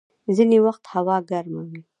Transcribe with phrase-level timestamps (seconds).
[0.35, 1.81] ځيني وخت هوا ګرمه وي.